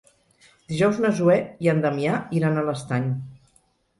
[0.71, 1.35] Dijous na Zoè
[1.67, 3.07] i en Damià iran a l'Estany.